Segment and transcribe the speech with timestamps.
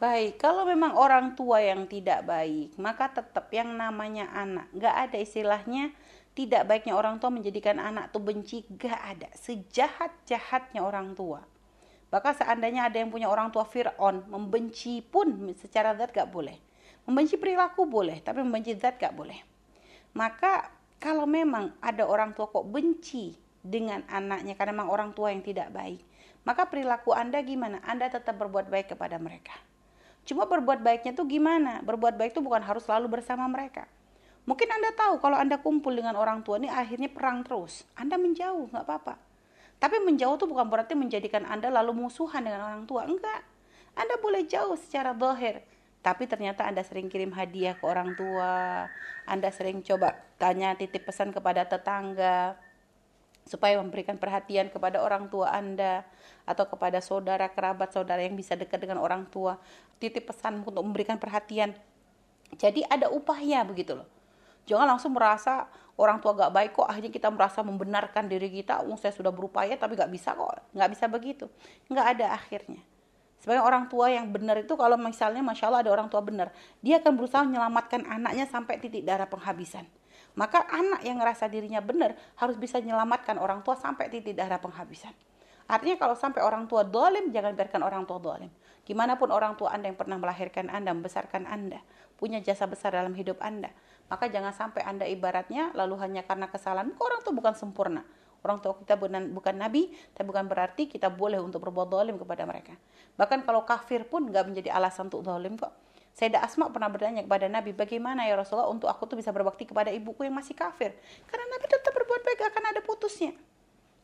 [0.00, 4.72] Baik, kalau memang orang tua yang tidak baik, maka tetap yang namanya anak.
[4.72, 5.92] Gak ada istilahnya
[6.32, 8.64] tidak baiknya orang tua menjadikan anak tuh benci.
[8.80, 9.28] Gak ada.
[9.36, 11.44] Sejahat-jahatnya orang tua.
[12.08, 16.56] Bahkan seandainya ada yang punya orang tua Fir'aun, membenci pun secara zat gak boleh.
[17.04, 19.36] Membenci perilaku boleh, tapi membenci zat gak boleh.
[20.16, 25.44] Maka kalau memang ada orang tua kok benci dengan anaknya karena memang orang tua yang
[25.44, 26.00] tidak baik,
[26.48, 27.84] maka perilaku Anda gimana?
[27.84, 29.52] Anda tetap berbuat baik kepada mereka
[30.24, 31.80] Cuma berbuat baiknya tuh gimana?
[31.82, 33.88] Berbuat baik itu bukan harus selalu bersama mereka.
[34.48, 37.84] Mungkin Anda tahu kalau Anda kumpul dengan orang tua ini akhirnya perang terus.
[37.94, 39.14] Anda menjauh, nggak apa-apa.
[39.80, 43.08] Tapi menjauh tuh bukan berarti menjadikan Anda lalu musuhan dengan orang tua.
[43.08, 43.44] Enggak.
[43.96, 45.64] Anda boleh jauh secara zahir.
[46.00, 48.88] Tapi ternyata Anda sering kirim hadiah ke orang tua.
[49.28, 52.56] Anda sering coba tanya titip pesan kepada tetangga
[53.44, 56.04] supaya memberikan perhatian kepada orang tua Anda
[56.44, 59.58] atau kepada saudara kerabat saudara yang bisa dekat dengan orang tua.
[60.00, 61.76] Titip pesan untuk memberikan perhatian.
[62.56, 64.08] Jadi ada upaya begitu loh.
[64.68, 65.66] Jangan langsung merasa
[65.98, 68.86] orang tua gak baik kok akhirnya kita merasa membenarkan diri kita.
[68.86, 70.70] Oh saya sudah berupaya tapi gak bisa kok.
[70.70, 71.46] Gak bisa begitu.
[71.90, 72.82] Gak ada akhirnya.
[73.40, 76.52] Sebagai orang tua yang benar itu kalau misalnya masya Allah ada orang tua benar
[76.84, 79.88] dia akan berusaha menyelamatkan anaknya sampai titik darah penghabisan
[80.40, 85.12] maka anak yang ngerasa dirinya benar harus bisa menyelamatkan orang tua sampai titik darah penghabisan.
[85.68, 88.48] Artinya kalau sampai orang tua dolim, jangan biarkan orang tua dolim.
[88.88, 91.84] Gimana pun orang tua Anda yang pernah melahirkan Anda, membesarkan Anda,
[92.16, 93.68] punya jasa besar dalam hidup Anda.
[94.08, 96.90] Maka jangan sampai Anda ibaratnya lalu hanya karena kesalahan.
[96.96, 98.02] Orang tua bukan sempurna.
[98.40, 102.48] Orang tua kita bukan, bukan nabi, tapi bukan berarti kita boleh untuk berbuat dolim kepada
[102.48, 102.72] mereka.
[103.20, 105.70] Bahkan kalau kafir pun nggak menjadi alasan untuk dolim kok.
[106.14, 109.88] Sayyidah Asma pernah bertanya kepada Nabi, bagaimana ya Rasulullah untuk aku tuh bisa berbakti kepada
[109.94, 110.92] ibuku yang masih kafir?
[111.30, 113.32] Karena Nabi tetap berbuat baik, akan ada putusnya.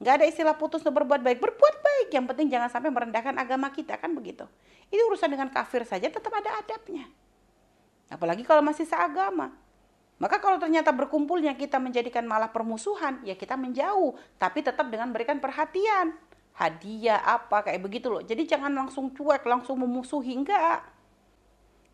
[0.00, 1.38] Gak ada istilah putus untuk berbuat baik.
[1.38, 4.48] Berbuat baik, yang penting jangan sampai merendahkan agama kita, kan begitu.
[4.88, 7.04] Itu urusan dengan kafir saja tetap ada adabnya.
[8.08, 9.52] Apalagi kalau masih seagama.
[10.20, 14.16] Maka kalau ternyata berkumpulnya kita menjadikan malah permusuhan, ya kita menjauh.
[14.36, 16.16] Tapi tetap dengan berikan perhatian.
[16.56, 18.20] Hadiah apa, kayak begitu loh.
[18.20, 20.36] Jadi jangan langsung cuek, langsung memusuhi.
[20.36, 20.84] Enggak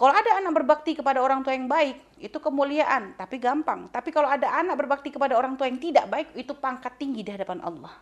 [0.00, 3.84] kalau ada anak berbakti kepada orang tua yang baik, itu kemuliaan, tapi gampang.
[3.92, 7.28] Tapi kalau ada anak berbakti kepada orang tua yang tidak baik, itu pangkat tinggi di
[7.28, 7.92] hadapan Allah.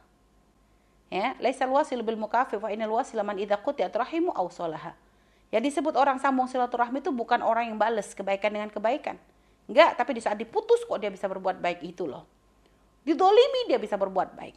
[1.11, 4.95] Ya, laisal wasil bil mukafi wa inal wasil man idza qutiat rahimu aw salaha.
[5.51, 9.19] Ya disebut orang sambung silaturahmi itu bukan orang yang balas kebaikan dengan kebaikan.
[9.67, 12.31] Enggak, tapi di saat diputus kok dia bisa berbuat baik itu loh.
[13.03, 14.55] Didolimi dia bisa berbuat baik.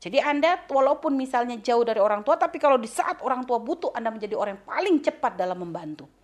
[0.00, 3.92] Jadi Anda walaupun misalnya jauh dari orang tua, tapi kalau di saat orang tua butuh,
[3.92, 6.23] Anda menjadi orang yang paling cepat dalam membantu.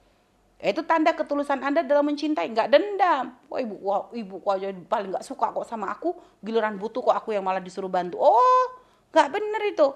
[0.61, 3.33] Itu tanda ketulusan Anda dalam mencintai, nggak dendam.
[3.49, 6.13] Wah ibu, wah, ibu kok aja paling nggak suka kok sama aku,
[6.45, 8.21] giliran butuh kok aku yang malah disuruh bantu.
[8.21, 8.67] Oh,
[9.09, 9.89] nggak bener itu.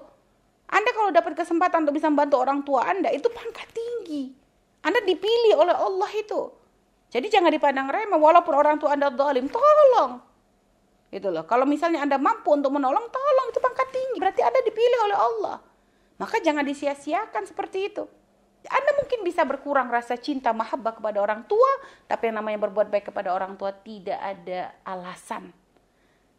[0.65, 4.33] Anda kalau dapat kesempatan untuk bisa membantu orang tua Anda, itu pangkat tinggi.
[4.81, 6.49] Anda dipilih oleh Allah itu.
[7.13, 10.17] Jadi jangan dipandang remeh, walaupun orang tua Anda zalim, tolong.
[11.13, 11.45] Itu loh.
[11.45, 14.17] Kalau misalnya Anda mampu untuk menolong, tolong itu pangkat tinggi.
[14.17, 15.57] Berarti Anda dipilih oleh Allah.
[16.17, 18.03] Maka jangan disia-siakan seperti itu.
[18.71, 21.71] Anda mungkin bisa berkurang rasa cinta mahabbah kepada orang tua,
[22.09, 25.53] tapi yang namanya berbuat baik kepada orang tua tidak ada alasan.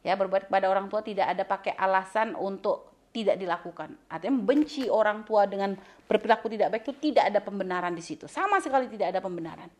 [0.06, 3.96] Ya, berbuat kepada orang tua tidak ada pakai alasan untuk tidak dilakukan.
[4.12, 5.72] Artinya membenci orang tua dengan
[6.04, 8.28] berperilaku tidak baik itu tidak ada pembenaran di situ.
[8.28, 9.72] Sama sekali tidak ada pembenaran.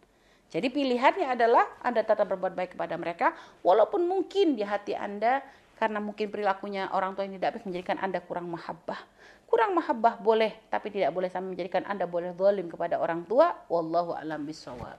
[0.46, 5.42] Jadi pilihannya adalah Anda tetap berbuat baik kepada mereka walaupun mungkin di hati Anda
[5.76, 9.00] karena mungkin perilakunya orang tua yang tidak baik menjadikan Anda kurang mahabbah.
[9.46, 13.54] Kurang mahabbah boleh, tapi tidak boleh sampai menjadikan Anda boleh zalim kepada orang tua.
[13.70, 14.98] Wallahu a'lam bishawab.